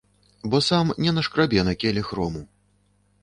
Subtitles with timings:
[0.53, 2.41] Бо сам не нашкрабе на келіх рому.